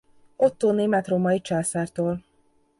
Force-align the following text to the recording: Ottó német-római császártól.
Ottó 0.35 0.71
német-római 0.71 1.41
császártól. 1.41 2.23